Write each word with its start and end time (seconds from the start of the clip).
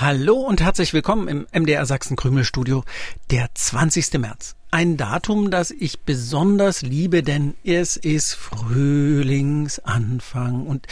Hallo 0.00 0.38
und 0.38 0.60
herzlich 0.60 0.92
willkommen 0.92 1.28
im 1.28 1.46
MDR 1.52 1.86
Sachsen 1.86 2.16
Krümel 2.16 2.42
Studio, 2.42 2.82
der 3.30 3.46
20. 3.54 4.14
März. 4.14 4.56
Ein 4.72 4.96
Datum, 4.96 5.52
das 5.52 5.70
ich 5.70 6.00
besonders 6.00 6.82
liebe, 6.82 7.22
denn 7.22 7.54
es 7.62 7.96
ist 7.96 8.34
Frühlingsanfang 8.34 10.66
und 10.66 10.88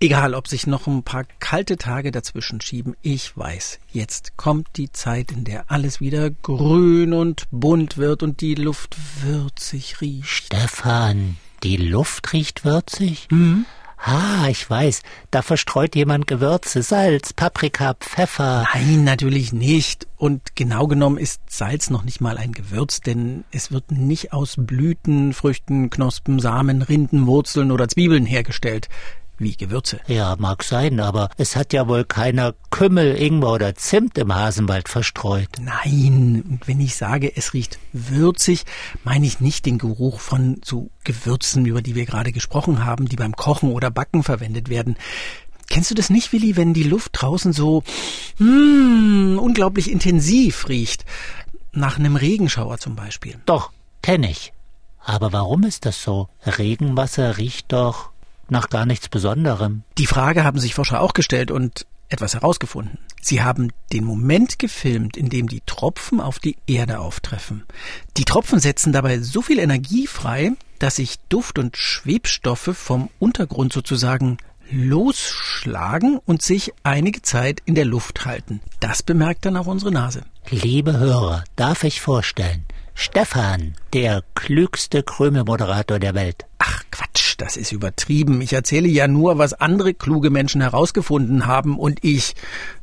egal, 0.00 0.34
ob 0.34 0.48
sich 0.48 0.66
noch 0.66 0.88
ein 0.88 1.04
paar 1.04 1.26
kalte 1.38 1.76
Tage 1.76 2.10
dazwischen 2.10 2.60
schieben, 2.60 2.96
ich 3.02 3.36
weiß, 3.36 3.78
jetzt 3.92 4.36
kommt 4.36 4.66
die 4.74 4.90
Zeit, 4.90 5.30
in 5.30 5.44
der 5.44 5.70
alles 5.70 6.00
wieder 6.00 6.30
grün 6.30 7.12
und 7.12 7.44
bunt 7.52 7.98
wird 7.98 8.24
und 8.24 8.40
die 8.40 8.56
Luft 8.56 8.96
würzig 9.22 10.00
riecht. 10.00 10.26
Stefan, 10.26 11.36
die 11.62 11.76
Luft 11.76 12.32
riecht 12.32 12.64
würzig? 12.64 13.28
Mhm. 13.30 13.64
Ah, 14.02 14.48
ich 14.48 14.68
weiß, 14.68 15.02
da 15.30 15.42
verstreut 15.42 15.94
jemand 15.94 16.26
Gewürze, 16.26 16.82
Salz, 16.82 17.34
Paprika, 17.34 17.94
Pfeffer. 17.94 18.66
Nein, 18.72 19.04
natürlich 19.04 19.52
nicht. 19.52 20.06
Und 20.16 20.56
genau 20.56 20.86
genommen 20.86 21.18
ist 21.18 21.42
Salz 21.48 21.90
noch 21.90 22.02
nicht 22.02 22.22
mal 22.22 22.38
ein 22.38 22.52
Gewürz, 22.52 23.02
denn 23.02 23.44
es 23.52 23.72
wird 23.72 23.92
nicht 23.92 24.32
aus 24.32 24.54
Blüten, 24.56 25.34
Früchten, 25.34 25.90
Knospen, 25.90 26.40
Samen, 26.40 26.80
Rinden, 26.80 27.26
Wurzeln 27.26 27.70
oder 27.70 27.88
Zwiebeln 27.88 28.24
hergestellt 28.24 28.88
wie 29.40 29.56
Gewürze. 29.56 30.00
Ja, 30.06 30.36
mag 30.38 30.62
sein, 30.62 31.00
aber 31.00 31.30
es 31.36 31.56
hat 31.56 31.72
ja 31.72 31.88
wohl 31.88 32.04
keiner 32.04 32.54
Kümmel, 32.70 33.16
Ingwer 33.16 33.52
oder 33.52 33.74
Zimt 33.74 34.18
im 34.18 34.34
Hasenwald 34.34 34.88
verstreut. 34.88 35.48
Nein, 35.60 36.44
und 36.48 36.68
wenn 36.68 36.80
ich 36.80 36.94
sage, 36.94 37.34
es 37.34 37.54
riecht 37.54 37.78
würzig, 37.92 38.64
meine 39.02 39.26
ich 39.26 39.40
nicht 39.40 39.66
den 39.66 39.78
Geruch 39.78 40.20
von 40.20 40.60
so 40.64 40.90
Gewürzen, 41.04 41.66
über 41.66 41.82
die 41.82 41.94
wir 41.94 42.06
gerade 42.06 42.32
gesprochen 42.32 42.84
haben, 42.84 43.06
die 43.06 43.16
beim 43.16 43.34
Kochen 43.34 43.72
oder 43.72 43.90
Backen 43.90 44.22
verwendet 44.22 44.68
werden. 44.68 44.96
Kennst 45.68 45.90
du 45.90 45.94
das 45.94 46.10
nicht, 46.10 46.32
Willi, 46.32 46.56
wenn 46.56 46.74
die 46.74 46.82
Luft 46.82 47.12
draußen 47.12 47.52
so 47.52 47.84
mm, 48.38 49.38
unglaublich 49.38 49.90
intensiv 49.90 50.68
riecht? 50.68 51.04
Nach 51.72 51.98
einem 51.98 52.16
Regenschauer 52.16 52.78
zum 52.78 52.96
Beispiel. 52.96 53.36
Doch, 53.46 53.70
kenn 54.02 54.24
ich. 54.24 54.52
Aber 55.02 55.32
warum 55.32 55.62
ist 55.62 55.86
das 55.86 56.02
so? 56.02 56.28
Regenwasser 56.44 57.38
riecht 57.38 57.72
doch 57.72 58.10
nach 58.50 58.70
gar 58.70 58.86
nichts 58.86 59.08
Besonderem. 59.08 59.82
Die 59.98 60.06
Frage 60.06 60.44
haben 60.44 60.58
sich 60.58 60.74
Forscher 60.74 61.00
auch 61.00 61.12
gestellt 61.12 61.50
und 61.50 61.86
etwas 62.08 62.34
herausgefunden. 62.34 62.98
Sie 63.22 63.42
haben 63.42 63.72
den 63.92 64.04
Moment 64.04 64.58
gefilmt, 64.58 65.16
in 65.16 65.28
dem 65.30 65.48
die 65.48 65.62
Tropfen 65.64 66.20
auf 66.20 66.38
die 66.38 66.56
Erde 66.66 66.98
auftreffen. 66.98 67.64
Die 68.16 68.24
Tropfen 68.24 68.58
setzen 68.58 68.92
dabei 68.92 69.20
so 69.20 69.42
viel 69.42 69.58
Energie 69.58 70.06
frei, 70.06 70.52
dass 70.78 70.96
sich 70.96 71.18
Duft 71.28 71.58
und 71.58 71.76
Schwebstoffe 71.76 72.70
vom 72.74 73.10
Untergrund 73.18 73.72
sozusagen 73.72 74.38
losschlagen 74.70 76.18
und 76.18 76.42
sich 76.42 76.72
einige 76.82 77.22
Zeit 77.22 77.60
in 77.64 77.74
der 77.74 77.84
Luft 77.84 78.24
halten. 78.24 78.60
Das 78.80 79.02
bemerkt 79.02 79.44
dann 79.44 79.56
auch 79.56 79.66
unsere 79.66 79.92
Nase. 79.92 80.22
Liebe 80.48 80.98
Hörer, 80.98 81.44
darf 81.56 81.84
ich 81.84 82.00
vorstellen, 82.00 82.64
Stefan, 82.94 83.74
der 83.92 84.22
klügste 84.34 85.02
Krümel-Moderator 85.02 85.98
der 85.98 86.14
Welt. 86.14 86.46
Ach 86.80 86.84
Quatsch, 86.90 87.34
das 87.36 87.56
ist 87.56 87.72
übertrieben. 87.72 88.40
Ich 88.40 88.52
erzähle 88.52 88.88
ja 88.88 89.06
nur, 89.06 89.38
was 89.38 89.54
andere 89.54 89.92
kluge 89.92 90.30
Menschen 90.30 90.60
herausgefunden 90.60 91.46
haben 91.46 91.78
und 91.78 92.02
ich 92.02 92.34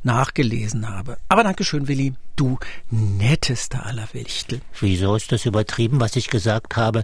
nachgelesen 0.02 0.88
habe. 0.88 1.16
Aber 1.28 1.42
Dankeschön, 1.42 1.88
Willi. 1.88 2.14
Du 2.36 2.58
nettester 2.90 3.86
aller 3.86 4.08
Wichtel. 4.12 4.60
Wieso 4.78 5.16
ist 5.16 5.32
das 5.32 5.46
übertrieben, 5.46 6.00
was 6.00 6.14
ich 6.14 6.30
gesagt 6.30 6.76
habe? 6.76 7.02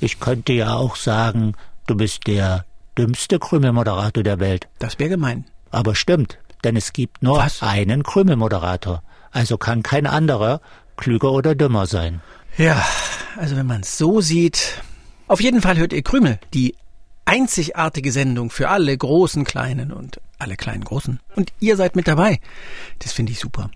Ich 0.00 0.20
könnte 0.20 0.52
ja 0.52 0.74
auch 0.74 0.94
sagen, 0.94 1.54
du 1.86 1.96
bist 1.96 2.26
der 2.28 2.64
dümmste 2.96 3.40
Krümelmoderator 3.40 4.22
der 4.22 4.38
Welt. 4.38 4.68
Das 4.78 4.98
wäre 4.98 5.10
gemein. 5.10 5.44
Aber 5.72 5.96
stimmt, 5.96 6.38
denn 6.62 6.76
es 6.76 6.92
gibt 6.92 7.22
nur 7.22 7.38
was? 7.38 7.62
einen 7.62 8.04
Krümelmoderator. 8.04 9.02
Also 9.32 9.58
kann 9.58 9.82
kein 9.82 10.06
anderer 10.06 10.60
klüger 10.96 11.32
oder 11.32 11.56
dümmer 11.56 11.86
sein. 11.86 12.20
Ja, 12.56 12.86
also 13.36 13.56
wenn 13.56 13.66
man 13.66 13.80
es 13.80 13.98
so 13.98 14.20
sieht. 14.20 14.80
Auf 15.28 15.40
jeden 15.40 15.60
Fall 15.60 15.76
hört 15.76 15.92
ihr 15.92 16.02
Krümel, 16.02 16.38
die 16.54 16.74
einzigartige 17.24 18.12
Sendung 18.12 18.50
für 18.50 18.68
alle 18.68 18.96
großen 18.96 19.44
Kleinen 19.44 19.92
und 19.92 20.20
alle 20.38 20.56
kleinen 20.56 20.84
Großen. 20.84 21.18
Und 21.34 21.52
ihr 21.58 21.76
seid 21.76 21.96
mit 21.96 22.06
dabei. 22.06 22.38
Das 23.00 23.12
finde 23.12 23.32
ich 23.32 23.40
super. 23.40 23.70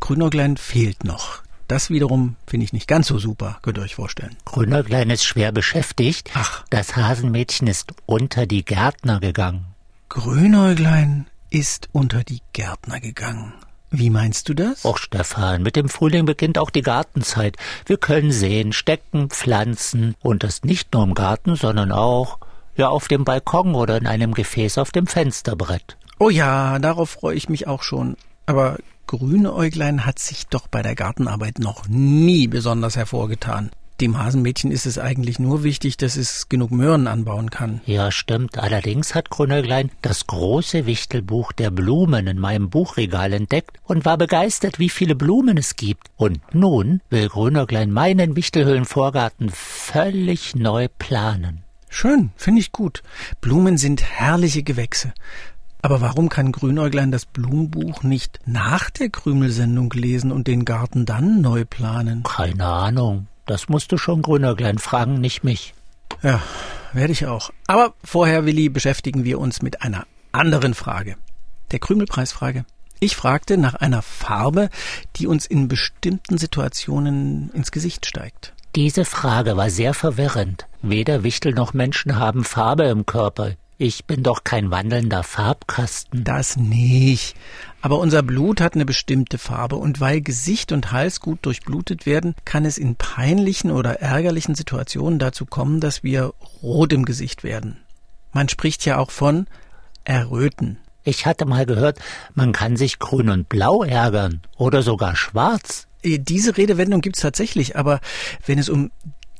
Grünäuglein 0.00 0.56
fehlt 0.56 1.04
noch. 1.04 1.42
Das 1.68 1.90
wiederum 1.90 2.36
finde 2.46 2.64
ich 2.64 2.72
nicht 2.72 2.86
ganz 2.86 3.08
so 3.08 3.18
super, 3.18 3.58
könnt 3.62 3.78
ihr 3.78 3.82
euch 3.82 3.96
vorstellen. 3.96 4.36
Grünäuglein 4.44 5.10
ist 5.10 5.24
schwer 5.24 5.50
beschäftigt. 5.50 6.30
Ach. 6.34 6.64
Das 6.70 6.94
Hasenmädchen 6.94 7.66
ist 7.66 7.92
unter 8.06 8.46
die 8.46 8.64
Gärtner 8.64 9.18
gegangen. 9.20 9.66
Grünäuglein 10.08 11.26
ist 11.50 11.88
unter 11.92 12.22
die 12.22 12.40
Gärtner 12.52 13.00
gegangen. 13.00 13.52
Wie 13.98 14.10
meinst 14.10 14.50
du 14.50 14.54
das? 14.54 14.84
Och, 14.84 14.98
Stefan, 14.98 15.62
mit 15.62 15.74
dem 15.74 15.88
Frühling 15.88 16.26
beginnt 16.26 16.58
auch 16.58 16.68
die 16.68 16.82
Gartenzeit. 16.82 17.56
Wir 17.86 17.96
können 17.96 18.30
sehen, 18.30 18.74
stecken, 18.74 19.30
pflanzen 19.30 20.16
und 20.20 20.42
das 20.42 20.64
nicht 20.64 20.92
nur 20.92 21.02
im 21.02 21.14
Garten, 21.14 21.56
sondern 21.56 21.92
auch 21.92 22.38
ja 22.76 22.88
auf 22.88 23.08
dem 23.08 23.24
Balkon 23.24 23.74
oder 23.74 23.96
in 23.96 24.06
einem 24.06 24.34
Gefäß 24.34 24.76
auf 24.76 24.90
dem 24.90 25.06
Fensterbrett. 25.06 25.96
Oh 26.18 26.28
ja, 26.28 26.78
darauf 26.78 27.08
freue 27.08 27.36
ich 27.36 27.48
mich 27.48 27.68
auch 27.68 27.82
schon. 27.82 28.18
Aber 28.44 28.76
Grünäuglein 29.06 30.04
hat 30.04 30.18
sich 30.18 30.46
doch 30.46 30.68
bei 30.68 30.82
der 30.82 30.94
Gartenarbeit 30.94 31.58
noch 31.58 31.88
nie 31.88 32.48
besonders 32.48 32.96
hervorgetan. 32.96 33.70
Dem 34.00 34.18
Hasenmädchen 34.18 34.70
ist 34.70 34.84
es 34.84 34.98
eigentlich 34.98 35.38
nur 35.38 35.62
wichtig, 35.64 35.96
dass 35.96 36.16
es 36.16 36.50
genug 36.50 36.70
Möhren 36.70 37.06
anbauen 37.06 37.48
kann. 37.48 37.80
Ja, 37.86 38.10
stimmt. 38.10 38.58
Allerdings 38.58 39.14
hat 39.14 39.30
Grünäuglein 39.30 39.90
das 40.02 40.26
große 40.26 40.84
Wichtelbuch 40.84 41.52
der 41.52 41.70
Blumen 41.70 42.26
in 42.26 42.38
meinem 42.38 42.68
Buchregal 42.68 43.32
entdeckt 43.32 43.78
und 43.84 44.04
war 44.04 44.18
begeistert, 44.18 44.78
wie 44.78 44.90
viele 44.90 45.14
Blumen 45.14 45.56
es 45.56 45.76
gibt. 45.76 46.08
Und 46.16 46.40
nun 46.52 47.00
will 47.08 47.28
Grünäuglein 47.28 47.90
meinen 47.90 48.36
Wichtelhöhlenvorgarten 48.36 49.48
völlig 49.50 50.54
neu 50.54 50.88
planen. 50.98 51.62
Schön, 51.88 52.32
finde 52.36 52.60
ich 52.60 52.72
gut. 52.72 53.02
Blumen 53.40 53.78
sind 53.78 54.02
herrliche 54.02 54.62
Gewächse. 54.62 55.14
Aber 55.80 56.02
warum 56.02 56.28
kann 56.28 56.52
Grünäuglein 56.52 57.12
das 57.12 57.24
Blumenbuch 57.24 58.02
nicht 58.02 58.40
nach 58.44 58.90
der 58.90 59.08
Krümelsendung 59.08 59.90
lesen 59.92 60.32
und 60.32 60.48
den 60.48 60.66
Garten 60.66 61.06
dann 61.06 61.40
neu 61.40 61.64
planen? 61.64 62.24
Keine 62.24 62.66
Ahnung. 62.66 63.28
Das 63.46 63.68
musst 63.68 63.92
du 63.92 63.98
schon 63.98 64.22
Grünäuglein 64.22 64.78
fragen, 64.78 65.20
nicht 65.20 65.44
mich. 65.44 65.72
Ja, 66.22 66.42
werde 66.92 67.12
ich 67.12 67.26
auch. 67.26 67.50
Aber 67.66 67.94
vorher, 68.02 68.44
Willi, 68.44 68.68
beschäftigen 68.68 69.24
wir 69.24 69.38
uns 69.38 69.62
mit 69.62 69.82
einer 69.82 70.06
anderen 70.32 70.74
Frage. 70.74 71.16
Der 71.70 71.78
Krümelpreisfrage. 71.78 72.64
Ich 72.98 73.14
fragte 73.14 73.58
nach 73.58 73.74
einer 73.74 74.02
Farbe, 74.02 74.70
die 75.16 75.26
uns 75.26 75.46
in 75.46 75.68
bestimmten 75.68 76.38
Situationen 76.38 77.50
ins 77.52 77.70
Gesicht 77.70 78.06
steigt. 78.06 78.54
Diese 78.74 79.04
Frage 79.04 79.56
war 79.56 79.70
sehr 79.70 79.94
verwirrend. 79.94 80.66
Weder 80.82 81.22
Wichtel 81.22 81.52
noch 81.52 81.74
Menschen 81.74 82.16
haben 82.16 82.44
Farbe 82.44 82.84
im 82.84 83.06
Körper. 83.06 83.52
Ich 83.78 84.06
bin 84.06 84.22
doch 84.22 84.42
kein 84.42 84.70
wandelnder 84.70 85.22
Farbkasten. 85.22 86.24
Das 86.24 86.56
nicht. 86.56 87.36
Aber 87.82 87.98
unser 87.98 88.22
Blut 88.22 88.62
hat 88.62 88.74
eine 88.74 88.86
bestimmte 88.86 89.36
Farbe 89.36 89.76
und 89.76 90.00
weil 90.00 90.22
Gesicht 90.22 90.72
und 90.72 90.92
Hals 90.92 91.20
gut 91.20 91.40
durchblutet 91.42 92.06
werden, 92.06 92.34
kann 92.46 92.64
es 92.64 92.78
in 92.78 92.96
peinlichen 92.96 93.70
oder 93.70 94.00
ärgerlichen 94.00 94.54
Situationen 94.54 95.18
dazu 95.18 95.44
kommen, 95.44 95.80
dass 95.80 96.02
wir 96.02 96.32
rot 96.62 96.94
im 96.94 97.04
Gesicht 97.04 97.44
werden. 97.44 97.76
Man 98.32 98.48
spricht 98.48 98.86
ja 98.86 98.96
auch 98.96 99.10
von 99.10 99.46
erröten. 100.04 100.78
Ich 101.04 101.26
hatte 101.26 101.44
mal 101.44 101.66
gehört, 101.66 101.98
man 102.34 102.52
kann 102.52 102.76
sich 102.76 102.98
grün 102.98 103.28
und 103.28 103.50
blau 103.50 103.84
ärgern 103.84 104.40
oder 104.56 104.82
sogar 104.82 105.16
schwarz. 105.16 105.86
Diese 106.02 106.56
Redewendung 106.56 107.02
gibt's 107.02 107.20
tatsächlich, 107.20 107.76
aber 107.76 108.00
wenn 108.46 108.58
es 108.58 108.68
um 108.68 108.90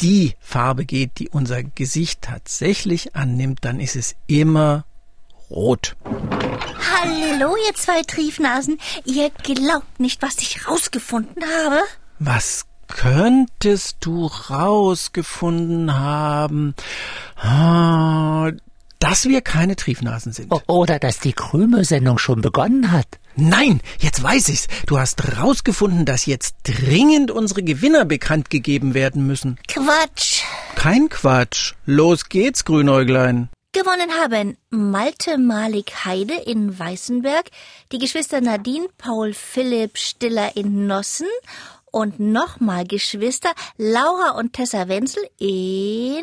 die 0.00 0.34
Farbe 0.40 0.84
geht, 0.84 1.19
die 1.19 1.28
unser 1.28 1.62
Gesicht 1.62 2.22
tatsächlich 2.22 3.14
annimmt, 3.16 3.60
dann 3.62 3.81
ist 3.81 3.96
es 3.96 4.14
immer 4.26 4.84
rot. 5.50 5.96
Hallo, 6.04 7.56
ihr 7.66 7.75
zwei 7.75 8.02
Triefnasen. 8.02 8.78
Ihr 9.04 9.31
glaubt 9.31 10.00
nicht, 10.00 10.22
was 10.22 10.38
ich 10.38 10.69
rausgefunden 10.69 11.43
habe. 11.44 11.81
Was 12.19 12.66
könntest 12.88 13.96
du 14.00 14.26
rausgefunden 14.26 15.94
haben? 15.94 16.75
Ah, 17.37 18.50
dass 18.98 19.26
wir 19.26 19.40
keine 19.40 19.76
Triefnasen 19.76 20.32
sind. 20.32 20.52
Oder 20.66 20.98
dass 20.98 21.20
die 21.20 21.32
Krümelsendung 21.32 22.19
schon 22.19 22.40
begonnen 22.40 22.93
hat. 22.93 23.19
Nein, 23.38 23.80
jetzt 23.98 24.22
weiß 24.22 24.48
ich's. 24.48 24.66
Du 24.86 24.98
hast 24.98 25.38
rausgefunden, 25.38 26.06
dass 26.06 26.24
jetzt 26.24 26.56
dringend 26.64 27.30
unsere 27.30 27.62
Gewinner 27.62 28.06
bekannt 28.06 28.48
gegeben 28.48 28.94
werden 28.94 29.26
müssen. 29.26 29.58
Quatsch. 29.68 30.42
Kein 30.74 31.10
Quatsch. 31.10 31.74
Los 31.84 32.30
geht's, 32.30 32.64
Grünäuglein. 32.64 33.50
Gewonnen 33.72 34.10
haben 34.18 34.56
Malte 34.70 35.36
Malik 35.36 36.06
Heide 36.06 36.32
in 36.32 36.78
Weißenberg, 36.78 37.50
die 37.92 37.98
Geschwister 37.98 38.40
Nadine 38.40 38.88
Paul 38.96 39.34
Philipp 39.34 39.98
Stiller 39.98 40.56
in 40.56 40.86
Nossen 40.86 41.28
und 41.92 42.18
nochmal 42.18 42.86
Geschwister 42.86 43.52
Laura 43.76 44.30
und 44.38 44.54
Tessa 44.54 44.88
Wenzel 44.88 45.28
in 45.38 46.22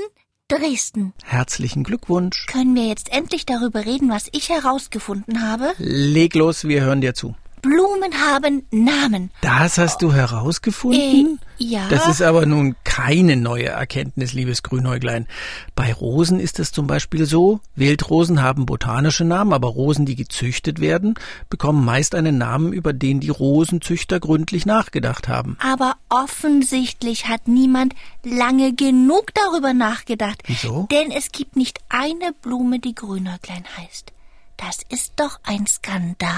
Dresden. 0.54 1.14
Herzlichen 1.24 1.84
Glückwunsch. 1.84 2.46
Können 2.46 2.76
wir 2.76 2.86
jetzt 2.86 3.12
endlich 3.12 3.46
darüber 3.48 3.86
reden, 3.86 4.10
was 4.10 4.28
ich 4.34 4.50
herausgefunden 4.50 5.50
habe? 5.50 5.74
Leg 5.80 6.36
los, 6.36 6.66
wir 6.66 6.82
hören 6.82 7.02
dir 7.02 7.16
zu. 7.16 7.34
Blumen 7.64 8.14
haben 8.14 8.68
Namen. 8.70 9.32
Das 9.42 9.80
hast 9.80 10.02
du 10.04 10.14
herausgefunden? 10.14 11.40
Äh, 11.60 11.64
ja. 11.64 11.88
Das 11.90 12.08
ist 12.08 12.22
aber 12.22 12.46
nun 12.46 12.76
keine 12.94 13.38
neue 13.38 13.70
Erkenntnis, 13.70 14.34
liebes 14.34 14.62
Grünäuglein. 14.62 15.26
Bei 15.74 15.92
Rosen 15.92 16.40
ist 16.40 16.60
es 16.60 16.72
zum 16.72 16.86
Beispiel 16.86 17.26
so, 17.26 17.60
Wildrosen 17.74 18.44
haben 18.44 18.68
botanische 18.68 19.26
Namen, 19.26 19.52
aber 19.52 19.70
Rosen, 19.70 20.06
die 20.06 20.16
gezüchtet 20.16 20.80
werden, 20.80 21.16
bekommen 21.50 21.84
meist 21.84 22.14
einen 22.14 22.38
Namen, 22.38 22.72
über 22.72 22.94
den 22.94 23.20
die 23.20 23.30
Rosenzüchter 23.30 24.20
gründlich 24.20 24.68
nachgedacht 24.68 25.28
haben. 25.28 25.58
Aber 25.60 25.96
offensichtlich 26.10 27.28
hat 27.28 27.48
niemand 27.48 27.96
lange 28.24 28.76
genug 28.76 29.34
darüber 29.34 29.74
nachgedacht. 29.74 30.44
Wieso? 30.46 30.88
Denn 30.92 31.10
es 31.10 31.32
gibt 31.32 31.56
nicht 31.56 31.80
eine 31.90 32.32
Blume, 32.44 32.78
die 32.78 32.94
Grünäuglein 32.94 33.64
heißt. 33.76 34.14
Das 34.58 34.82
ist 34.90 35.14
doch 35.16 35.40
ein 35.42 35.66
Skandal. 35.66 36.30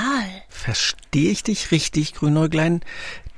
Verstehe 0.47 1.31
ich 1.31 1.43
dich 1.43 1.71
richtig, 1.71 2.13
Grünäuglein? 2.13 2.79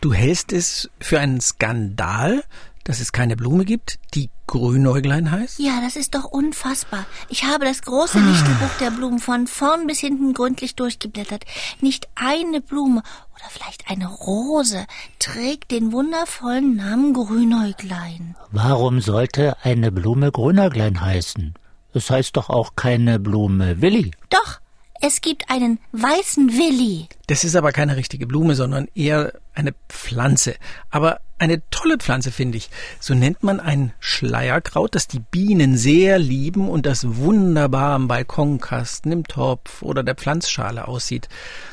Du 0.01 0.13
hältst 0.13 0.53
es 0.53 0.91
für 0.99 1.19
einen 1.19 1.41
Skandal, 1.41 2.43
dass 2.87 3.01
es 3.01 3.11
keine 3.11 3.35
Blume 3.35 3.65
gibt, 3.65 3.99
die 4.13 4.29
Grünäuglein 4.47 5.29
heißt? 5.29 5.59
Ja, 5.59 5.81
das 5.81 5.97
ist 5.97 6.15
doch 6.15 6.23
unfassbar. 6.23 7.05
Ich 7.27 7.43
habe 7.43 7.65
das 7.65 7.81
große 7.81 8.17
Wichtelbuch 8.17 8.77
der 8.79 8.91
Blumen 8.91 9.19
von 9.19 9.45
vorn 9.45 9.87
bis 9.87 9.99
hinten 9.99 10.33
gründlich 10.33 10.75
durchgeblättert. 10.77 11.43
Nicht 11.81 12.07
eine 12.15 12.61
Blume 12.61 13.03
oder 13.35 13.43
vielleicht 13.49 13.89
eine 13.89 14.07
Rose 14.07 14.85
trägt 15.19 15.71
den 15.71 15.91
wundervollen 15.91 16.77
Namen 16.77 17.13
Grünäuglein. 17.13 18.37
Warum 18.51 19.01
sollte 19.01 19.57
eine 19.63 19.91
Blume 19.91 20.31
Grünäuglein 20.31 21.01
heißen? 21.01 21.55
Es 21.93 22.09
heißt 22.09 22.37
doch 22.37 22.49
auch 22.49 22.77
keine 22.77 23.19
Blume 23.19 23.81
Willi. 23.81 24.11
Doch, 24.29 24.61
es 25.01 25.19
gibt 25.19 25.49
einen 25.49 25.79
weißen 25.91 26.53
Willi. 26.53 27.09
Das 27.27 27.43
ist 27.43 27.57
aber 27.57 27.73
keine 27.73 27.97
richtige 27.97 28.27
Blume, 28.27 28.55
sondern 28.55 28.87
eher 28.95 29.33
eine 29.53 29.73
Pflanze. 29.89 30.55
Aber 30.89 31.19
eine 31.39 31.61
tolle 31.69 31.97
Pflanze, 31.97 32.31
finde 32.31 32.57
ich. 32.57 32.69
So 32.99 33.13
nennt 33.13 33.43
man 33.43 33.59
ein 33.59 33.93
Schleierkraut, 33.99 34.95
das 34.95 35.07
die 35.07 35.19
Bienen 35.19 35.77
sehr 35.77 36.19
lieben 36.19 36.69
und 36.69 36.85
das 36.85 37.17
wunderbar 37.17 37.93
am 37.93 38.07
Balkonkasten, 38.07 39.11
im 39.11 39.23
Topf 39.23 39.81
oder 39.81 40.03
der 40.03 40.15
Pflanzschale 40.15 40.87
aussieht. 40.87 41.29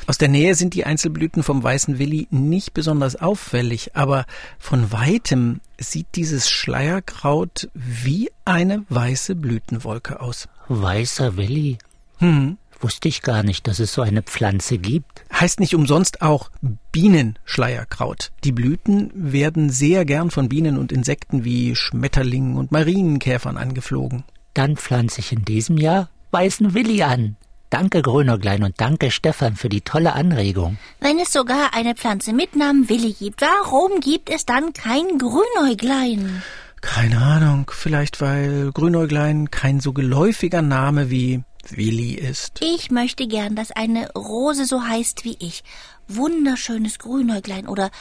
Aus 0.07 0.17
der 0.17 0.27
Nähe 0.27 0.55
sind 0.55 0.73
die 0.73 0.85
Einzelblüten 0.85 1.43
vom 1.43 1.63
weißen 1.63 1.97
Willi 1.99 2.27
nicht 2.29 2.73
besonders 2.73 3.15
auffällig, 3.15 3.95
aber 3.95 4.25
von 4.59 4.91
weitem 4.91 5.61
sieht 5.77 6.07
dieses 6.15 6.49
Schleierkraut 6.49 7.69
wie 7.73 8.31
eine 8.45 8.85
weiße 8.89 9.35
Blütenwolke 9.35 10.21
aus. 10.21 10.47
Weißer 10.67 11.37
Willi? 11.37 11.77
Hm. 12.19 12.57
Wusste 12.85 13.07
ich 13.07 13.23
gar 13.23 13.41
nicht, 13.41 13.65
dass 13.65 13.79
es 13.79 13.93
so 13.93 14.03
eine 14.03 14.21
Pflanze 14.21 14.77
gibt. 14.77 15.23
Heißt 15.33 15.59
nicht 15.59 15.73
umsonst 15.73 16.21
auch 16.21 16.51
Bienenschleierkraut. 16.91 18.31
Die 18.43 18.51
Blüten 18.51 19.09
werden 19.15 19.71
sehr 19.71 20.05
gern 20.05 20.29
von 20.29 20.49
Bienen 20.49 20.77
und 20.77 20.91
Insekten 20.91 21.43
wie 21.43 21.75
Schmetterlingen 21.75 22.55
und 22.55 22.71
Marienkäfern 22.71 23.57
angeflogen. 23.57 24.23
Dann 24.53 24.77
pflanze 24.77 25.21
ich 25.21 25.31
in 25.31 25.43
diesem 25.45 25.77
Jahr 25.77 26.09
weißen 26.29 26.75
Willi 26.75 27.01
an. 27.01 27.37
Danke, 27.71 28.03
Grünäuglein, 28.03 28.61
und 28.61 28.79
danke, 28.79 29.09
Stefan, 29.09 29.55
für 29.55 29.69
die 29.69 29.81
tolle 29.81 30.13
Anregung. 30.13 30.77
Wenn 30.99 31.17
es 31.17 31.33
sogar 31.33 31.73
eine 31.73 31.95
Pflanze 31.95 32.33
mit 32.33 32.55
Namen 32.55 32.87
Willi 32.87 33.13
gibt, 33.13 33.41
warum 33.41 33.99
gibt 33.99 34.29
es 34.29 34.45
dann 34.45 34.73
kein 34.73 35.17
Grünäuglein? 35.17 36.43
Keine 36.81 37.17
Ahnung, 37.19 37.71
vielleicht 37.73 38.21
weil 38.21 38.71
Grünäuglein 38.71 39.49
kein 39.49 39.79
so 39.79 39.91
geläufiger 39.91 40.61
Name 40.61 41.09
wie 41.09 41.41
Willi 41.71 42.13
ist. 42.13 42.59
Ich 42.61 42.91
möchte 42.91 43.27
gern, 43.27 43.55
dass 43.55 43.71
eine 43.71 44.11
Rose 44.13 44.65
so 44.65 44.83
heißt 44.83 45.25
wie 45.25 45.37
ich. 45.39 45.63
Wunderschönes 46.07 46.99
Grünäuglein 46.99 47.67
oder 47.67 47.91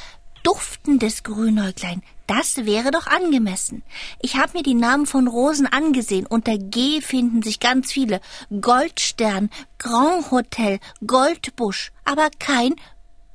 duftendes 0.43 1.23
Grünäuglein. 1.23 2.03
Das 2.27 2.65
wäre 2.65 2.91
doch 2.91 3.07
angemessen. 3.07 3.83
Ich 4.21 4.37
habe 4.37 4.59
mir 4.59 4.63
die 4.63 4.75
Namen 4.75 5.07
von 5.07 5.27
Rosen 5.27 5.67
angesehen. 5.67 6.27
Unter 6.27 6.57
G 6.57 7.01
finden 7.01 7.43
sich 7.43 7.61
ganz 7.61 7.93
viele. 7.93 8.21
Goldstern, 8.61 9.51
Grand 9.79 10.31
Hotel, 10.31 10.79
Goldbusch, 11.07 11.93
aber 12.05 12.29
kein 12.39 12.75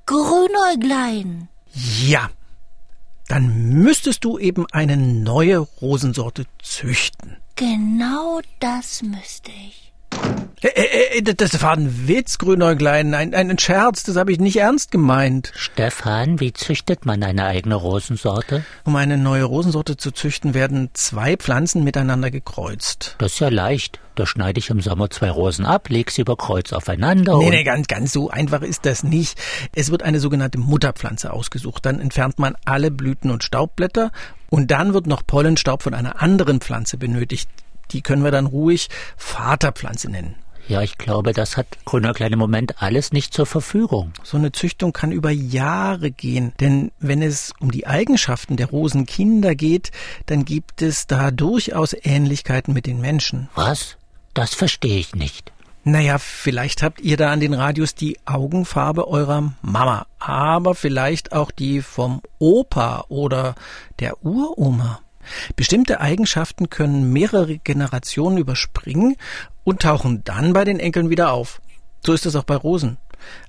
Grünäuglein. 0.06 1.50
Ja, 2.08 2.30
dann 3.28 3.74
müsstest 3.74 4.24
du 4.24 4.40
eben 4.40 4.66
eine 4.72 4.98
neue 4.98 5.60
Rosensorte 5.60 6.46
züchten. 6.64 7.38
Genau 7.56 8.40
das 8.60 9.04
müsste 9.04 9.52
ich. 9.52 9.89
Äh, 10.62 11.20
äh, 11.20 11.22
das 11.22 11.62
war 11.62 11.74
ein 11.74 12.08
Witz, 12.08 12.38
Grünäuglein, 12.38 13.14
ein, 13.14 13.34
ein 13.34 13.58
Scherz, 13.60 14.04
das 14.04 14.18
habe 14.18 14.32
ich 14.32 14.40
nicht 14.40 14.58
ernst 14.58 14.92
gemeint. 14.92 15.52
Stefan, 15.56 16.40
wie 16.40 16.52
züchtet 16.52 17.06
man 17.06 17.24
eine 17.24 17.46
eigene 17.46 17.76
Rosensorte? 17.76 18.66
Um 18.84 18.96
eine 18.96 19.18
neue 19.18 19.46
Rosensorte 19.46 19.96
zu 19.96 20.12
züchten, 20.12 20.54
werden 20.54 20.90
zwei 20.94 21.38
Pflanzen 21.38 21.84
miteinander 21.84 22.30
gekreuzt. 22.30 23.16
Das 23.20 23.34
ist 23.34 23.40
ja 23.40 23.50
leicht. 23.50 24.00
Da 24.16 24.26
schneide 24.26 24.60
ich 24.60 24.70
im 24.70 24.82
Sommer 24.82 25.10
zwei 25.10 25.32
Rosen 25.32 25.66
ab, 25.66 25.88
leg 25.88 26.12
sie 26.12 26.22
über 26.22 26.36
Kreuz 26.36 26.74
aufeinander. 26.74 27.38
Nee, 27.38 27.52
nee, 27.52 27.64
ganz, 27.64 27.88
ganz 27.88 28.12
so 28.12 28.30
einfach 28.30 28.62
ist 28.64 28.86
das 28.86 29.04
nicht. 29.04 29.40
Es 29.74 29.92
wird 29.92 30.04
eine 30.04 30.20
sogenannte 30.20 30.58
Mutterpflanze 30.58 31.32
ausgesucht. 31.32 31.86
Dann 31.86 32.02
entfernt 32.02 32.38
man 32.38 32.56
alle 32.66 32.92
Blüten 32.92 33.32
und 33.32 33.46
Staubblätter 33.46 34.12
und 34.50 34.72
dann 34.72 34.94
wird 34.94 35.08
noch 35.08 35.26
Pollenstaub 35.26 35.84
von 35.84 35.94
einer 35.94 36.22
anderen 36.22 36.60
Pflanze 36.60 36.98
benötigt. 36.98 37.48
Die 37.92 38.02
können 38.02 38.24
wir 38.24 38.32
dann 38.32 38.46
ruhig 38.46 38.90
Vaterpflanze 39.18 40.10
nennen. 40.10 40.36
Ja, 40.70 40.84
ich 40.84 41.00
glaube, 41.00 41.34
das 41.34 41.58
hat 41.58 41.66
Grünäuglein 41.86 42.32
im 42.32 42.38
Moment 42.38 42.80
alles 42.80 43.12
nicht 43.12 43.34
zur 43.34 43.48
Verfügung. 43.48 44.14
So 44.22 44.38
eine 44.38 44.52
Züchtung 44.52 44.94
kann 44.94 45.12
über 45.12 45.32
Jahre 45.32 46.12
gehen, 46.12 46.54
denn 46.60 46.92
wenn 47.00 47.24
es 47.24 47.54
um 47.60 47.72
die 47.72 47.88
Eigenschaften 47.88 48.56
der 48.56 48.68
Rosenkinder 48.68 49.56
geht, 49.56 49.90
dann 50.28 50.46
gibt 50.46 50.84
es 50.84 51.08
da 51.08 51.32
durchaus 51.32 51.96
Ähnlichkeiten 52.00 52.76
mit 52.76 52.86
den 52.86 53.02
Menschen. 53.02 53.50
Was? 53.56 53.98
Das 54.36 54.54
verstehe 54.54 55.00
ich 55.00 55.16
nicht. 55.16 55.52
Naja, 55.86 56.20
vielleicht 56.20 56.84
habt 56.84 57.02
ihr 57.02 57.18
da 57.18 57.32
an 57.32 57.40
den 57.40 57.56
Radios 57.56 57.96
die 57.96 58.20
Augenfarbe 58.26 59.08
eurer 59.08 59.54
Mama, 59.64 60.06
aber 60.20 60.76
vielleicht 60.76 61.32
auch 61.32 61.50
die 61.50 61.82
vom 61.82 62.22
Opa 62.38 63.06
oder 63.08 63.56
der 64.00 64.24
Uroma. 64.24 65.00
Bestimmte 65.56 66.00
Eigenschaften 66.00 66.70
können 66.70 67.12
mehrere 67.12 67.58
Generationen 67.58 68.38
überspringen 68.38 69.16
und 69.64 69.82
tauchen 69.82 70.24
dann 70.24 70.54
bei 70.54 70.64
den 70.64 70.80
Enkeln 70.80 71.10
wieder 71.10 71.32
auf. 71.32 71.62
So 72.06 72.14
ist 72.14 72.26
es 72.26 72.36
auch 72.36 72.44
bei 72.44 72.56
Rosen. 72.56 72.98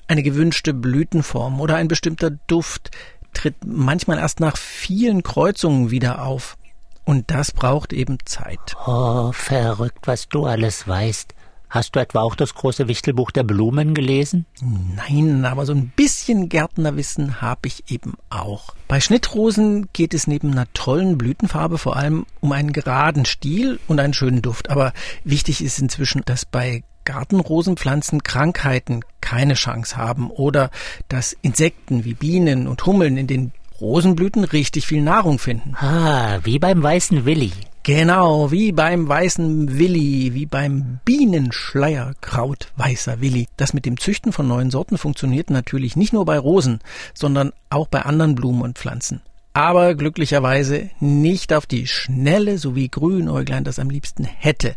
Eine 0.09 0.23
gewünschte 0.23 0.75
Blütenform 0.75 1.61
oder 1.61 1.77
ein 1.77 1.89
bestimmter 1.89 2.31
Duft 2.31 2.91
tritt 3.33 3.57
manchmal 3.65 4.19
erst 4.19 4.41
nach 4.41 4.57
vielen 4.57 5.23
Kreuzungen 5.23 5.91
wieder 5.91 6.25
auf. 6.25 6.57
Und 7.05 7.31
das 7.31 7.53
braucht 7.53 7.93
eben 7.93 8.19
Zeit. 8.25 8.77
Oh, 8.87 9.33
verrückt, 9.33 10.07
was 10.07 10.29
du 10.29 10.47
alles 10.47 10.87
weißt. 10.87 11.35
Hast 11.71 11.95
du 11.95 12.01
etwa 12.01 12.21
auch 12.21 12.35
das 12.35 12.55
große 12.55 12.89
Wichtelbuch 12.89 13.31
der 13.31 13.45
Blumen 13.45 13.95
gelesen? 13.95 14.45
Nein, 14.61 15.45
aber 15.45 15.65
so 15.65 15.73
ein 15.73 15.93
bisschen 15.95 16.49
Gärtnerwissen 16.49 17.41
habe 17.41 17.69
ich 17.69 17.85
eben 17.91 18.15
auch. 18.29 18.75
Bei 18.89 19.01
Schnittrosen 19.01 19.89
geht 19.93 20.13
es 20.13 20.27
neben 20.27 20.51
einer 20.51 20.67
tollen 20.75 21.17
Blütenfarbe 21.17 21.79
vor 21.79 21.97
allem 21.97 22.27
um 22.41 22.51
einen 22.51 22.73
geraden 22.73 23.25
Stiel 23.25 23.79
und 23.87 24.01
einen 24.01 24.15
schönen 24.15 24.43
Duft. 24.43 24.69
Aber 24.69 24.93
wichtig 25.23 25.63
ist 25.63 25.79
inzwischen, 25.79 26.23
dass 26.25 26.45
bei 26.45 26.83
Gartenrosenpflanzen 27.05 28.25
Krankheiten 28.25 29.05
keine 29.21 29.55
Chance 29.55 29.97
haben 29.97 30.29
oder 30.29 30.71
dass 31.09 31.37
Insekten 31.41 32.05
wie 32.05 32.15
Bienen 32.15 32.67
und 32.67 32.85
Hummeln 32.85 33.17
in 33.17 33.29
den 33.29 33.53
Rosenblüten 33.81 34.45
richtig 34.45 34.87
viel 34.87 35.03
Nahrung 35.03 35.39
finden. 35.39 35.75
Ah, 35.77 36.41
wie 36.43 36.59
beim 36.59 36.83
weißen 36.83 37.25
Willi. 37.25 37.53
Genau, 37.83 38.51
wie 38.51 38.73
beim 38.73 39.09
weißen 39.09 39.79
Willi, 39.79 40.35
wie 40.35 40.45
beim 40.45 41.01
Bienenschleierkraut 41.07 42.73
weißer 42.77 43.23
Willi. 43.23 43.49
Das 43.57 43.73
mit 43.73 43.87
dem 43.87 43.99
Züchten 43.99 44.33
von 44.33 44.47
neuen 44.47 44.71
Sorten 44.71 44.99
funktioniert 44.99 45.49
natürlich 45.49 45.97
nicht 45.97 46.13
nur 46.13 46.27
bei 46.27 46.39
Rosen, 46.39 46.81
sondern 47.15 47.53
auch 47.71 47.89
bei 47.89 48.03
anderen 48.03 48.35
Blumen 48.35 48.61
und 48.61 48.79
Pflanzen. 48.79 49.23
Aber 49.55 49.95
glücklicherweise 49.95 50.91
nicht 51.01 51.53
auf 51.53 51.67
die 51.67 51.87
Schnelle, 51.87 52.59
so 52.59 52.77
wie 52.77 52.89
Grünäuglein 52.89 53.65
das 53.65 53.79
am 53.79 53.91
liebsten 53.91 54.25
hätte. 54.25 54.77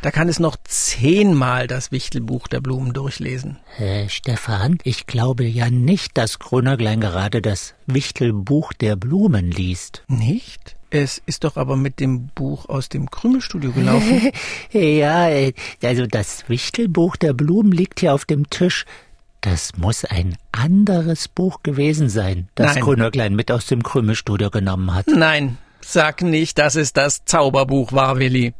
Da 0.00 0.10
kann 0.10 0.28
es 0.28 0.38
noch 0.38 0.56
zehnmal 0.64 1.66
das 1.66 1.90
Wichtelbuch 1.90 2.46
der 2.46 2.60
Blumen 2.60 2.92
durchlesen. 2.92 3.58
Äh, 3.76 4.08
Stefan, 4.08 4.78
ich 4.84 5.06
glaube 5.06 5.44
ja 5.44 5.68
nicht, 5.68 6.16
dass 6.16 6.38
Grünäuglein 6.38 7.00
gerade 7.00 7.42
das 7.42 7.74
Wichtelbuch 7.86 8.72
der 8.72 8.94
Blumen 8.96 9.50
liest. 9.50 10.04
Nicht? 10.06 10.75
Es 10.90 11.20
ist 11.26 11.44
doch 11.44 11.56
aber 11.56 11.76
mit 11.76 12.00
dem 12.00 12.28
Buch 12.28 12.68
aus 12.68 12.88
dem 12.88 13.10
Krümelstudio 13.10 13.72
gelaufen. 13.72 14.30
ja, 14.70 15.28
äh, 15.28 15.52
also 15.82 16.06
das 16.06 16.48
Wichtelbuch 16.48 17.16
der 17.16 17.32
Blumen 17.32 17.72
liegt 17.72 18.00
hier 18.00 18.14
auf 18.14 18.24
dem 18.24 18.48
Tisch. 18.50 18.84
Das 19.40 19.76
muss 19.76 20.04
ein 20.04 20.36
anderes 20.52 21.28
Buch 21.28 21.62
gewesen 21.62 22.08
sein, 22.08 22.48
das. 22.54 22.76
Grünäuglein 22.76 23.34
mit 23.34 23.50
aus 23.50 23.66
dem 23.66 23.82
Krümelstudio 23.82 24.50
genommen 24.50 24.94
hat. 24.94 25.06
Nein, 25.06 25.58
sag 25.80 26.22
nicht, 26.22 26.58
dass 26.58 26.74
es 26.74 26.92
das 26.92 27.24
Zauberbuch 27.24 27.92
war, 27.92 28.18
Willi. 28.18 28.54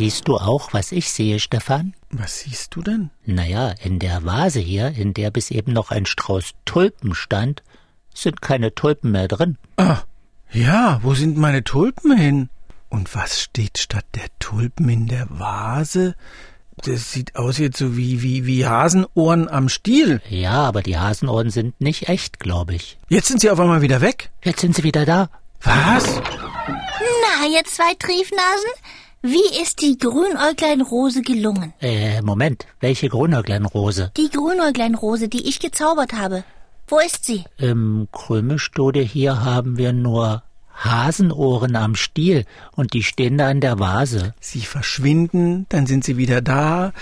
Siehst 0.00 0.28
du 0.28 0.38
auch, 0.38 0.72
was 0.72 0.92
ich 0.92 1.10
sehe, 1.10 1.38
Stefan? 1.38 1.92
Was 2.10 2.40
siehst 2.40 2.74
du 2.74 2.80
denn? 2.80 3.10
Naja, 3.26 3.74
in 3.82 3.98
der 3.98 4.24
Vase 4.24 4.58
hier, 4.58 4.92
in 4.96 5.12
der 5.12 5.30
bis 5.30 5.50
eben 5.50 5.74
noch 5.74 5.90
ein 5.90 6.06
Strauß 6.06 6.52
Tulpen 6.64 7.14
stand, 7.14 7.62
sind 8.14 8.40
keine 8.40 8.74
Tulpen 8.74 9.10
mehr 9.10 9.28
drin. 9.28 9.58
Ah, 9.76 9.98
ja, 10.50 11.00
wo 11.02 11.12
sind 11.12 11.36
meine 11.36 11.64
Tulpen 11.64 12.16
hin? 12.16 12.48
Und 12.88 13.14
was 13.14 13.42
steht 13.42 13.76
statt 13.76 14.06
der 14.14 14.28
Tulpen 14.38 14.88
in 14.88 15.06
der 15.06 15.26
Vase? 15.28 16.14
Das 16.78 17.12
sieht 17.12 17.36
aus 17.36 17.58
jetzt 17.58 17.76
so 17.76 17.94
wie, 17.94 18.22
wie, 18.22 18.46
wie 18.46 18.64
Hasenohren 18.66 19.50
am 19.50 19.68
Stiel. 19.68 20.22
Ja, 20.30 20.62
aber 20.62 20.80
die 20.80 20.96
Hasenohren 20.96 21.50
sind 21.50 21.78
nicht 21.78 22.08
echt, 22.08 22.40
glaube 22.40 22.74
ich. 22.74 22.96
Jetzt 23.10 23.28
sind 23.28 23.42
sie 23.42 23.50
auf 23.50 23.60
einmal 23.60 23.82
wieder 23.82 24.00
weg. 24.00 24.30
Jetzt 24.42 24.62
sind 24.62 24.74
sie 24.74 24.82
wieder 24.82 25.04
da. 25.04 25.28
Was? 25.62 26.06
Na, 26.66 27.46
ihr 27.52 27.64
zwei 27.64 27.92
Triefnasen, 27.98 28.70
wie 29.22 29.60
ist 29.62 29.82
die 29.82 29.98
Grünäuglein-Rose 29.98 31.20
gelungen? 31.20 31.74
Äh, 31.80 32.22
Moment, 32.22 32.66
welche 32.80 33.08
Grünäugleinrose? 33.08 34.12
Die 34.16 34.30
Grünäuglein-Rose, 34.30 35.28
die 35.28 35.46
ich 35.46 35.60
gezaubert 35.60 36.14
habe. 36.14 36.42
Wo 36.88 36.98
ist 36.98 37.26
sie? 37.26 37.44
Im 37.58 38.08
Krümelstudio 38.12 39.02
hier 39.02 39.44
haben 39.44 39.76
wir 39.76 39.92
nur 39.92 40.42
Hasenohren 40.74 41.76
am 41.76 41.94
Stiel 41.94 42.46
und 42.72 42.94
die 42.94 43.02
stehen 43.02 43.36
da 43.36 43.50
in 43.50 43.60
der 43.60 43.78
Vase. 43.78 44.34
Sie 44.40 44.62
verschwinden, 44.62 45.66
dann 45.68 45.86
sind 45.86 46.02
sie 46.02 46.16
wieder 46.16 46.40
da, 46.40 46.92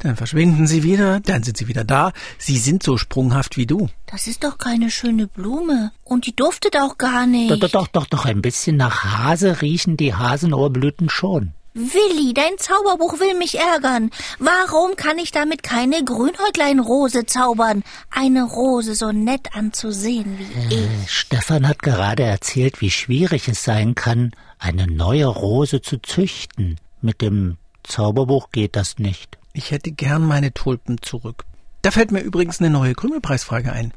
dann 0.00 0.16
verschwinden 0.16 0.66
sie 0.66 0.82
wieder, 0.82 1.20
dann 1.20 1.44
sind 1.44 1.56
sie 1.56 1.68
wieder 1.68 1.84
da. 1.84 2.12
Sie 2.38 2.58
sind 2.58 2.82
so 2.82 2.96
sprunghaft 2.96 3.56
wie 3.56 3.66
du. 3.66 3.88
Das 4.06 4.26
ist 4.26 4.42
doch 4.42 4.58
keine 4.58 4.90
schöne 4.90 5.28
Blume. 5.28 5.92
Und 6.02 6.26
die 6.26 6.34
duftet 6.34 6.76
auch 6.76 6.98
gar 6.98 7.26
nicht. 7.26 7.52
Doch, 7.52 7.58
doch, 7.58 7.70
doch, 7.70 7.86
doch, 7.86 8.06
doch, 8.06 8.24
ein 8.24 8.42
bisschen 8.42 8.76
nach 8.76 9.04
Hase 9.04 9.62
riechen 9.62 9.96
die 9.96 10.14
Hasenohrblüten 10.14 11.08
schon. 11.08 11.52
Willi, 11.74 12.34
dein 12.34 12.58
Zauberbuch 12.58 13.20
will 13.20 13.36
mich 13.36 13.58
ärgern. 13.58 14.10
Warum 14.38 14.96
kann 14.96 15.18
ich 15.18 15.30
damit 15.30 15.62
keine 15.62 16.02
Grünäuglein-Rose 16.04 17.26
zaubern? 17.26 17.84
Eine 18.10 18.44
Rose 18.44 18.94
so 18.94 19.12
nett 19.12 19.54
anzusehen 19.54 20.38
wie 20.38 20.74
ich. 20.74 20.82
Äh, 20.82 20.88
Stefan 21.06 21.68
hat 21.68 21.82
gerade 21.82 22.24
erzählt, 22.24 22.80
wie 22.80 22.90
schwierig 22.90 23.48
es 23.48 23.62
sein 23.62 23.94
kann, 23.94 24.32
eine 24.58 24.86
neue 24.86 25.26
Rose 25.26 25.80
zu 25.82 25.98
züchten. 25.98 26.78
Mit 27.00 27.20
dem 27.20 27.58
Zauberbuch 27.84 28.50
geht 28.50 28.74
das 28.74 28.98
nicht. 28.98 29.38
Ich 29.52 29.70
hätte 29.70 29.92
gern 29.92 30.24
meine 30.24 30.52
Tulpen 30.52 31.00
zurück. 31.00 31.44
Da 31.82 31.90
fällt 31.90 32.10
mir 32.10 32.20
übrigens 32.20 32.60
eine 32.60 32.70
neue 32.70 32.94
Krümelpreisfrage 32.94 33.72
ein. 33.72 33.92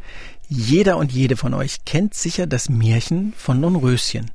Jeder 0.47 0.97
und 0.97 1.11
jede 1.11 1.35
von 1.35 1.53
euch 1.53 1.83
kennt 1.85 2.13
sicher 2.13 2.45
das 2.45 2.69
Märchen 2.69 3.33
von 3.35 3.61
Dornröschen. 3.61 4.29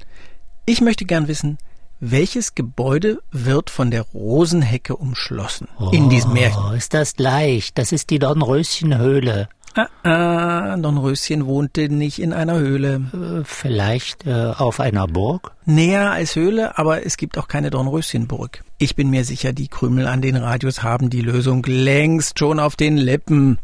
Ich 0.65 0.81
möchte 0.81 1.05
gern 1.05 1.29
wissen, 1.29 1.59
welches 2.01 2.55
Gebäude 2.55 3.21
wird 3.31 3.71
von 3.71 3.91
der 3.91 4.03
Rosenhecke 4.03 4.97
umschlossen? 4.97 5.69
In 5.93 6.11
diesem 6.11 6.33
Märchen. 6.33 6.63
Oh, 6.71 6.73
ist 6.73 6.95
das 6.95 7.19
leicht. 7.19 7.79
Das 7.79 7.93
ist 7.93 8.11
die 8.11 8.19
Dornröschenhöhle. 8.19 9.49
Ah, 9.75 9.89
ah, 10.05 10.77
Dornröschen 10.77 11.47
wohnte 11.47 11.91
nicht 11.91 12.19
in 12.19 12.33
einer 12.33 12.59
Höhle. 12.59 12.95
Äh, 13.13 13.45
vielleicht 13.45 14.27
äh, 14.27 14.53
auf 14.57 14.81
einer 14.81 15.07
Burg? 15.07 15.53
Näher 15.67 16.13
als 16.13 16.35
Höhle, 16.35 16.79
aber 16.79 17.05
es 17.05 17.19
gibt 17.19 17.37
auch 17.37 17.47
keine 17.47 17.71
Dornröschenburg. 17.71 18.65
Ich 18.79 18.97
bin 18.97 19.11
mir 19.11 19.25
sicher, 19.25 19.53
die 19.53 19.69
Krümel 19.69 20.07
an 20.07 20.23
den 20.23 20.37
Radios 20.37 20.83
haben 20.83 21.11
die 21.11 21.21
Lösung 21.21 21.63
längst 21.67 22.39
schon 22.39 22.59
auf 22.59 22.77
den 22.77 22.97
Lippen. 22.97 23.59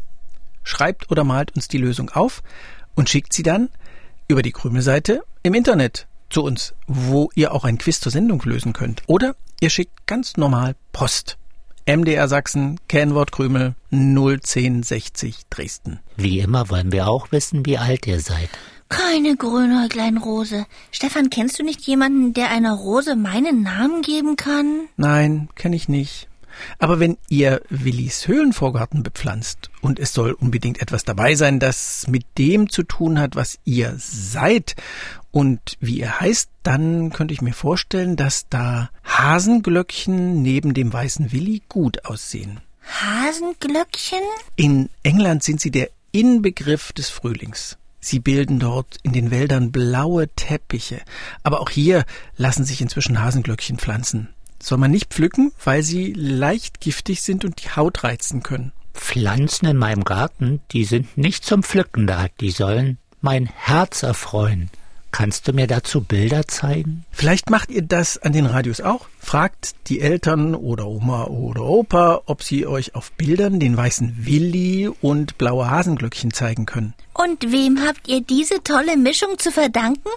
Schreibt 0.63 1.09
oder 1.09 1.23
malt 1.23 1.55
uns 1.55 1.67
die 1.67 1.79
Lösung 1.79 2.09
auf 2.11 2.43
und 2.95 3.09
schickt 3.09 3.33
sie 3.33 3.43
dann 3.43 3.69
über 4.27 4.43
die 4.43 4.51
Krümelseite 4.51 5.23
im 5.41 5.55
Internet 5.55 6.07
zu 6.33 6.43
uns, 6.43 6.73
wo 6.87 7.29
ihr 7.35 7.53
auch 7.53 7.63
ein 7.63 7.77
Quiz 7.77 7.99
zur 7.99 8.11
Sendung 8.11 8.41
lösen 8.43 8.73
könnt. 8.73 9.03
Oder 9.07 9.35
ihr 9.61 9.69
schickt 9.69 10.07
ganz 10.07 10.35
normal 10.35 10.75
Post. 10.91 11.37
MDR 11.85 12.27
Sachsen, 12.27 12.79
Kennwort 12.87 13.31
Krümel 13.31 13.75
01060 13.91 15.43
Dresden. 15.49 15.99
Wie 16.15 16.39
immer 16.39 16.69
wollen 16.69 16.91
wir 16.91 17.07
auch 17.07 17.31
wissen, 17.31 17.65
wie 17.65 17.77
alt 17.77 18.07
ihr 18.07 18.21
seid. 18.21 18.49
Keine 18.89 19.35
Grünäuglein-Rose. 19.35 20.65
Stefan, 20.91 21.29
kennst 21.29 21.59
du 21.59 21.63
nicht 21.63 21.81
jemanden, 21.81 22.33
der 22.33 22.51
einer 22.51 22.73
Rose 22.73 23.15
meinen 23.15 23.63
Namen 23.63 24.01
geben 24.01 24.35
kann? 24.35 24.87
Nein, 24.97 25.49
kenne 25.55 25.75
ich 25.75 25.89
nicht. 25.89 26.29
Aber 26.79 26.99
wenn 26.99 27.17
ihr 27.29 27.61
Willis 27.69 28.27
Höhlenvorgarten 28.27 29.03
bepflanzt 29.03 29.69
und 29.81 29.99
es 29.99 30.13
soll 30.13 30.31
unbedingt 30.31 30.81
etwas 30.81 31.03
dabei 31.03 31.35
sein, 31.35 31.59
das 31.59 32.05
mit 32.07 32.25
dem 32.37 32.69
zu 32.69 32.83
tun 32.83 33.19
hat, 33.19 33.35
was 33.35 33.59
ihr 33.65 33.95
seid 33.97 34.75
und 35.31 35.77
wie 35.79 35.99
ihr 35.99 36.19
heißt, 36.19 36.49
dann 36.63 37.11
könnte 37.11 37.33
ich 37.33 37.41
mir 37.41 37.53
vorstellen, 37.53 38.15
dass 38.15 38.47
da 38.49 38.89
Hasenglöckchen 39.03 40.41
neben 40.41 40.73
dem 40.73 40.93
weißen 40.93 41.31
Willi 41.31 41.61
gut 41.67 42.05
aussehen. 42.05 42.61
Hasenglöckchen? 42.85 44.19
In 44.55 44.89
England 45.03 45.43
sind 45.43 45.59
sie 45.59 45.71
der 45.71 45.89
Inbegriff 46.11 46.93
des 46.93 47.09
Frühlings. 47.09 47.77
Sie 47.99 48.19
bilden 48.19 48.59
dort 48.59 48.97
in 49.03 49.13
den 49.13 49.31
Wäldern 49.31 49.71
blaue 49.71 50.27
Teppiche. 50.27 51.01
Aber 51.41 51.61
auch 51.61 51.69
hier 51.69 52.03
lassen 52.35 52.65
sich 52.65 52.81
inzwischen 52.81 53.21
Hasenglöckchen 53.21 53.77
pflanzen. 53.79 54.29
Soll 54.63 54.77
man 54.77 54.91
nicht 54.91 55.13
pflücken, 55.13 55.51
weil 55.61 55.83
sie 55.83 56.13
leicht 56.13 56.79
giftig 56.79 57.21
sind 57.21 57.43
und 57.43 57.61
die 57.61 57.69
Haut 57.71 58.05
reizen 58.05 58.43
können. 58.43 58.71
Pflanzen 58.93 59.65
in 59.65 59.75
meinem 59.75 60.05
Garten, 60.05 60.61
die 60.71 60.85
sind 60.85 61.17
nicht 61.17 61.43
zum 61.43 61.63
Pflücken 61.63 62.07
da, 62.07 62.27
die 62.39 62.51
sollen 62.51 62.97
mein 63.19 63.45
Herz 63.45 64.03
erfreuen. 64.03 64.69
Kannst 65.11 65.49
du 65.49 65.53
mir 65.53 65.67
dazu 65.67 66.01
Bilder 66.01 66.47
zeigen? 66.47 67.05
Vielleicht 67.11 67.49
macht 67.49 67.71
ihr 67.71 67.81
das 67.81 68.17
an 68.17 68.31
den 68.31 68.45
Radios 68.45 68.79
auch. 68.79 69.07
Fragt 69.19 69.75
die 69.87 69.99
Eltern 69.99 70.55
oder 70.55 70.87
Oma 70.87 71.25
oder 71.25 71.63
Opa, 71.63 72.21
ob 72.25 72.41
sie 72.41 72.65
euch 72.65 72.95
auf 72.95 73.11
Bildern 73.11 73.59
den 73.59 73.75
weißen 73.75 74.25
Willi 74.25 74.87
und 74.87 75.37
blaue 75.37 75.69
Hasenglöckchen 75.69 76.31
zeigen 76.31 76.65
können. 76.65 76.93
Und 77.13 77.51
wem 77.51 77.85
habt 77.85 78.07
ihr 78.07 78.21
diese 78.21 78.63
tolle 78.63 78.95
Mischung 78.95 79.37
zu 79.37 79.51
verdanken? 79.51 80.09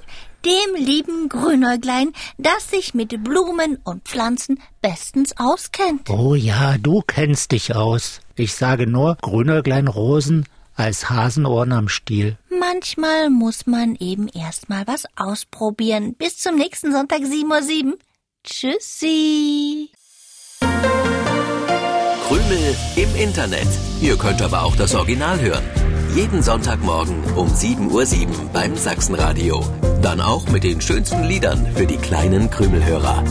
Dem 0.47 0.77
lieben 0.77 1.29
Grünäuglein, 1.29 2.13
das 2.39 2.71
sich 2.71 2.95
mit 2.95 3.25
Blumen 3.25 3.79
und 3.83 4.05
Pflanzen 4.05 4.61
bestens 4.81 5.35
auskennt. 5.39 6.09
Oh 6.09 6.37
ja, 6.37 6.79
du 6.79 7.03
kennst 7.05 7.51
dich 7.51 7.75
aus. 7.75 8.21
Ich 8.37 8.55
sage 8.55 8.87
nur 8.87 9.17
Grünäuglein 9.23 9.89
Rosen 9.89 10.47
als 10.77 11.11
Hasenohren 11.11 11.73
am 11.73 11.89
Stiel. 11.89 12.39
Manchmal 12.49 13.29
muss 13.29 13.67
man 13.67 13.97
eben 13.97 14.29
erstmal 14.29 14.87
was 14.87 15.07
ausprobieren. 15.17 16.15
Bis 16.15 16.39
zum 16.39 16.55
nächsten 16.55 16.93
Sonntag 16.93 17.23
7.07 17.23 17.87
Uhr. 17.87 17.99
Tschüssi. 18.45 19.91
Krümel 22.29 22.77
im 22.95 23.17
Internet. 23.17 23.67
Ihr 24.01 24.17
könnt 24.17 24.41
aber 24.43 24.63
auch 24.63 24.77
das 24.77 24.95
Original 24.95 25.41
hören. 25.41 25.65
Jeden 26.15 26.41
Sonntagmorgen 26.41 27.25
um 27.35 27.49
7.07 27.49 28.29
Uhr 28.29 28.51
beim 28.53 28.77
Sachsenradio. 28.77 29.65
Dann 30.07 30.21
auch 30.21 30.49
mit 30.51 30.63
den 30.63 30.81
schönsten 30.81 31.25
Liedern 31.25 31.67
für 31.75 31.85
die 31.85 31.97
kleinen 31.97 32.49
Krümelhörer. 32.49 33.25